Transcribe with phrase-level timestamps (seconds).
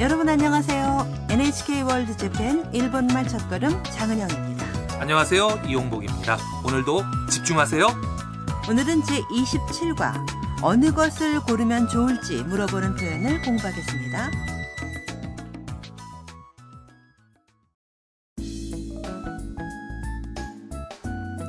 [0.00, 1.26] 여러분 안녕하세요.
[1.28, 4.98] NHK 월드 재팬 일본말 첫걸음 장은영입니다.
[4.98, 5.60] 안녕하세요.
[5.68, 6.38] 이용복입니다.
[6.64, 7.86] 오늘도 집중하세요.
[8.70, 10.14] 오늘은 제27과
[10.62, 14.30] 어느 것을 고르면 좋을지 물어보는 표현을 공부하겠습니다.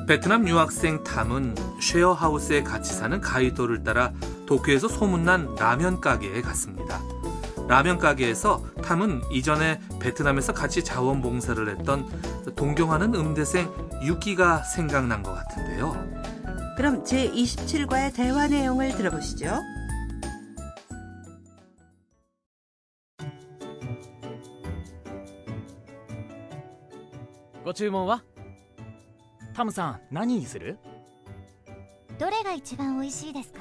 [0.06, 4.12] 베트남 유학생 탐은 쉐어하우스에 같이 사는 가이도를 따라
[4.44, 7.00] 도쿄에서 소문난 라면 가게에 갔습니다.
[7.71, 12.07] 라면 가게에서 탐은 이전에 베트남에서 같이 자원봉사를 했던
[12.55, 13.69] 동경하는 음대생
[14.03, 15.93] 유키가 생각난 것 같은데요.
[16.77, 19.59] 그럼 제27과의 대화 내용을 들어보시죠.
[27.67, 28.23] ご注文は
[29.53, 30.77] タムさん何にする
[32.17, 33.59] どれが一番美味しいですか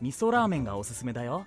[0.00, 1.46] 味噌ラーメンがおすすめだよ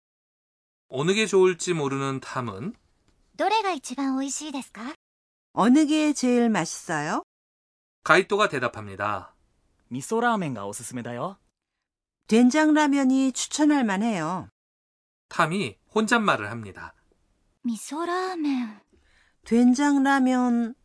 [0.93, 2.73] 어느 게 좋을지 모르는 탐은
[3.37, 4.93] どれが一番美味しいですか?
[5.53, 7.23] 어느 게 제일 맛있어요?
[8.03, 9.33] 가이토가 대답합니다.
[9.87, 11.37] 미소 라멘가 오스스메다요.
[12.27, 14.49] 된장 라면이 추천할 만해요.
[15.29, 16.93] 탐이 혼잣말을 합니다.
[17.63, 18.79] 미소라멘.
[19.45, 20.75] 된장 라면.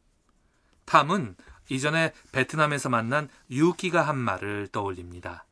[0.84, 1.36] 탐은
[1.68, 5.46] 이전에 베트남에서 만난 유키가 한 말을 떠올립니다.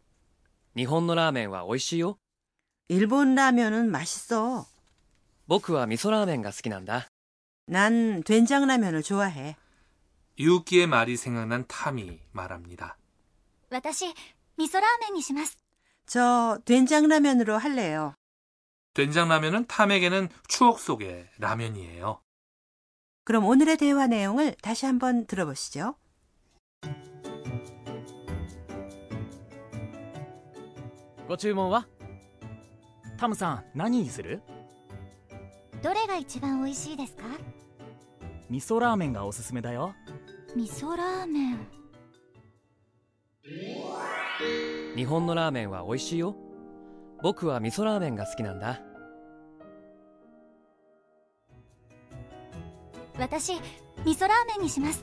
[0.77, 2.17] 일본의 라면은 맛있어요.
[2.88, 4.66] 일본 라면은 맛있어.
[5.48, 7.08] 僕は味噌ラーメンが好きなんだ
[7.68, 9.56] 난 된장라면을 좋아해.
[10.40, 12.98] 유키의 말이 생각난 탐이 말합니다.
[13.70, 14.06] 私
[14.58, 15.58] 味噌ラーメンにします
[16.08, 18.16] 저 된장라면으로 할래요.
[18.94, 22.22] 된장라면은 탐에게는 추억 속의 라면이에요.
[23.24, 25.96] 그럼 오늘의 대화 내용을 다시 한번 들어보시죠.
[31.28, 31.86] ご注文は
[33.25, 34.43] タムさん何にする？
[35.83, 37.23] どれが一番美味しいですか？
[38.51, 39.95] 味噌ラーメンがおすすめだよ。
[40.55, 41.67] 味噌ラーメン。
[44.95, 46.37] 日本のラーメンは美味しいよ。
[47.23, 48.83] 僕は味噌ラーメンが好きなんだ。
[53.19, 53.63] 私味
[54.05, 55.03] 噌ラーメンにします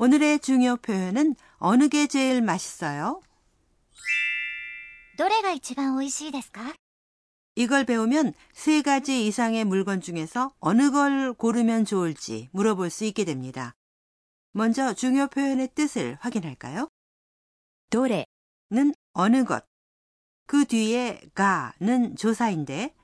[0.00, 3.22] 오늘의 중요 표현은 어느 게 제일 맛있어요?
[5.16, 6.74] どれが一番美味しいですか
[7.54, 13.74] 이걸 배우면 세 가지 이상의 물건 중에서 어느 걸 고르면 좋을지 물어볼 수 있게 됩니다.
[14.52, 16.88] 먼저 중요 표현의 뜻을 확인할까요?
[17.90, 18.26] どれ
[18.70, 19.64] 는 어느 것,
[20.46, 22.94] 그 뒤에 가는 조사인데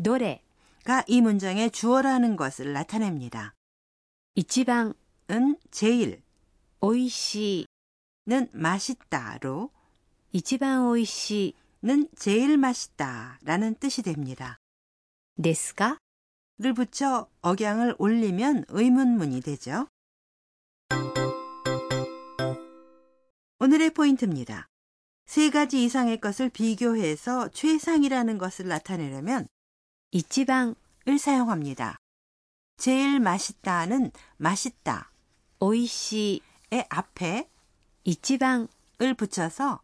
[0.00, 0.42] どれ
[0.84, 3.54] 가 이 문장의 주어라는 것을 나타냅니다.
[4.36, 4.94] 一番
[5.30, 6.22] 은 제일,
[6.82, 7.66] 美味しい
[8.26, 9.70] 는 맛있다로
[10.32, 14.58] 一番美味しい 는 제일 맛있다 라는 뜻이 됩니다.
[15.40, 15.98] ですか
[16.58, 19.88] 를 붙여 억양을 올리면 의문문이 되죠.
[23.58, 24.66] 오늘의 포인트입니다.
[25.26, 29.46] 세 가지 이상의 것을 비교해서 최상이라는 것을 나타내려면
[30.10, 30.74] 一番
[31.08, 31.96] 을 사용합니다.
[32.76, 35.12] 제일 맛있다는 맛있다
[35.60, 37.48] 美味しい 의 앞에
[38.04, 38.68] 一番
[39.02, 39.80] 을 붙여서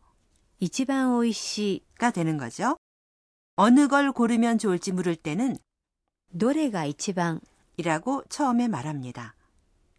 [0.61, 2.77] 一番美味しい 가 되는 거죠.
[3.57, 5.57] 어느 걸 고르면 좋을지 물을 때는
[6.37, 7.41] どれが一番
[7.77, 9.35] 이라고 처음에 말합니다.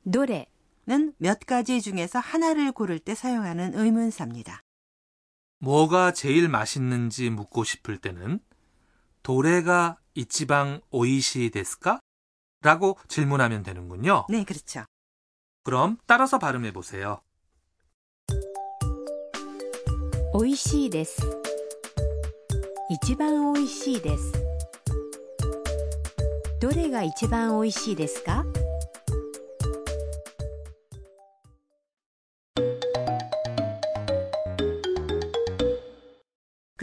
[0.05, 0.47] どれ
[0.87, 4.61] 는 몇 가지 중에서 하나를 고를 때 사용하는 의문사입니다.
[5.59, 8.39] 뭐가 제일 맛있는지 묻고 싶을 때는
[9.23, 11.99] 도레가 이치방 오이시 데스까?
[12.61, 14.25] 라고 질문하면 되는군요.
[14.29, 14.85] 네, 그렇죠.
[15.63, 17.21] 그럼 따라서 발음해 보세요.
[20.33, 21.21] 美味しいです
[22.89, 24.33] 一番美味しいです
[26.59, 28.45] どれが一番美味しいですか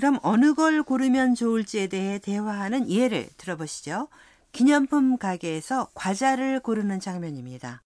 [0.05, 4.09] 그럼 어느 걸 고르면 좋을지에 대해 대화하는 예를 들어보시죠.
[4.53, 7.83] 기념품 가게에서 과자를 고르는 장면입니다.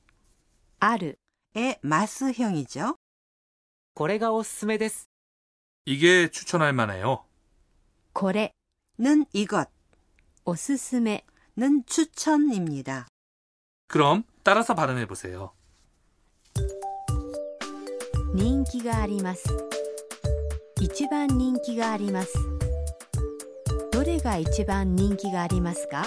[0.80, 1.18] ある
[1.54, 2.96] 의 마스형이죠.
[3.94, 5.08] これがおすすめです
[5.86, 7.24] 이게 추천할 만해요.
[8.12, 8.52] これ
[8.98, 9.68] 는 이것,
[10.44, 11.24] おすすめ
[11.56, 13.06] 는 추천입니다.
[13.88, 15.52] 그럼 따라서 발음해 보세요.
[18.34, 19.44] 人気があります
[20.78, 22.34] 一番人気があります
[23.92, 26.04] どれが一番人気がありますか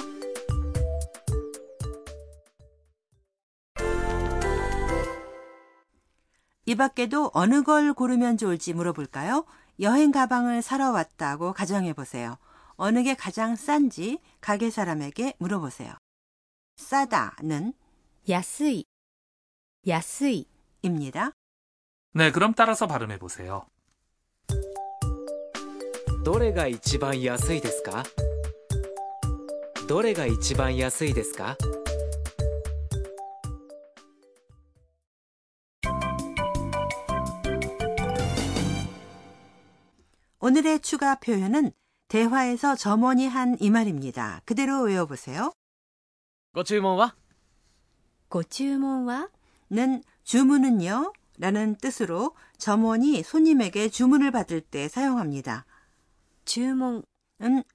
[6.74, 9.46] 이 밖에도 어느 걸 고르면 좋을지 물어볼까요?
[9.80, 12.38] 여행 가방을 사러 왔다고 가정해 보세요.
[12.76, 15.94] 어느 게 가장 싼지 가게 사람에게 물어보세요.
[16.78, 17.74] 싸다는
[18.30, 18.86] 安い
[19.88, 20.46] 安い
[20.82, 21.32] 입니다.
[22.14, 23.66] 네, 그럼 따라서 발음해 보세요.
[26.24, 28.04] どれが一番安いですか
[29.88, 31.58] どれが一番安いですか
[40.45, 41.73] 오늘의 추가 표현은
[42.09, 44.43] 대화에서 점원이 한 이 말입니다.
[44.45, 45.55] 그대로 외워보세요.
[46.53, 47.17] 고추문와?
[48.29, 49.31] 고추문와?
[49.71, 51.15] 는 주문은요?
[51.39, 55.65] 라는 뜻으로 점원이 손님에게 주문을 받을 때 사용합니다.
[56.45, 57.03] 주문은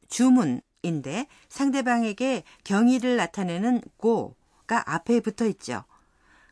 [0.07, 5.85] 주문인데 상대방에게 경의를 나타내는 고가 앞에 붙어 있죠.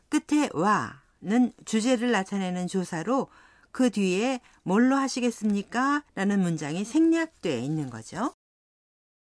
[0.08, 3.28] 끝에 와는 주제를 나타내는 조사로
[3.72, 6.02] 그 뒤에 뭘로 하시겠습니 까?
[6.14, 8.34] 라는 문장이 생략돼 있는 거 죠.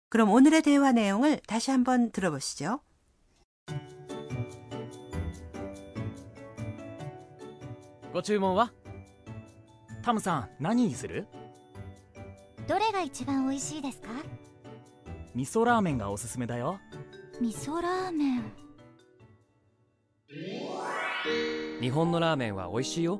[0.09, 2.79] 그럼 오늘의 대화 내용을 다시 한번 들어보시 죠.
[8.13, 8.71] 고주문は?
[10.03, 11.27] 탐さん,何にする?
[12.67, 14.09] どれが一番美味しいですか?
[15.35, 16.79] 미소라면がおすすめだよ.
[17.41, 18.43] 미소라 면.
[21.81, 23.19] 日本のラーメンは美味しいよ。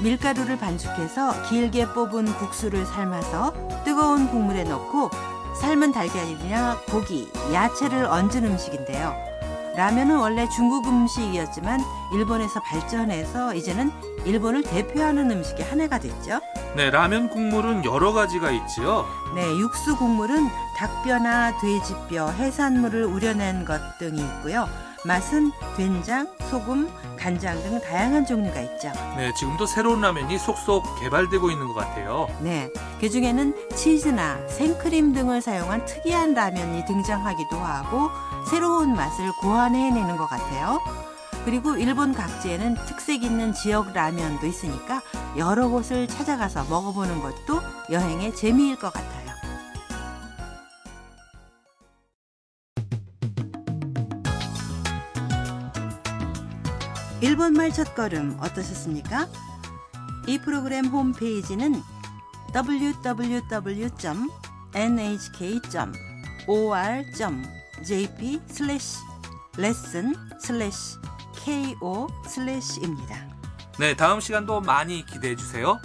[0.00, 3.52] 밀가루를 반죽해서 길게 뽑은 국수를 삶아서
[3.84, 5.10] 뜨거운 국물에 넣고
[5.60, 9.14] 삶은 달걀이나 고기, 야채를 얹은 음식인데요.
[9.76, 11.80] 라면은 원래 중국 음식이었지만
[12.12, 13.92] 일본에서 발전해서 이제는
[14.24, 16.40] 일본을 대표하는 음식의 하나가 됐죠.
[16.76, 19.06] 네, 라면 국물은 여러 가지가 있지요.
[19.34, 24.68] 네, 육수 국물은 닭뼈나 돼지뼈, 해산물을 우려낸 것 등이 있고요.
[25.04, 28.92] 맛은 된장, 소금, 간장 등 다양한 종류가 있죠.
[29.16, 32.28] 네, 지금도 새로운 라면이 속속 개발되고 있는 것 같아요.
[32.40, 38.10] 네, 그 중에는 치즈나 생크림 등을 사용한 특이한 라면이 등장하기도 하고
[38.50, 40.78] 새로운 맛을 고안해내는 것 같아요.
[41.44, 45.00] 그리고 일본 각지에는 특색 있는 지역 라면도 있으니까
[45.36, 49.17] 여러 곳을 찾아가서 먹어보는 것도 여행의 재미일 것 같아요.
[57.20, 59.26] 일본말 첫걸음 어떠셨습니까?
[60.28, 61.82] 이 프로그램 홈페이지는
[62.54, 63.10] www.nhk.or.jp
[68.46, 68.98] 슬래시
[69.56, 70.98] 레슨 슬래시
[71.80, 73.28] ko 슬래시입니다.
[73.80, 75.80] 네, 다음 시간도 많이 기대해 주세요.